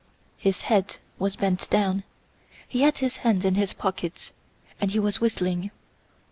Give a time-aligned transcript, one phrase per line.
[0.39, 2.03] His head was bent down,
[2.67, 4.33] he had his hands in his pockets,
[4.79, 5.69] and he was whistling.